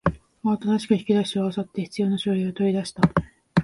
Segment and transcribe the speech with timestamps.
[0.43, 3.01] 慌ただしく引き出しを漁って必要な書類を取り出した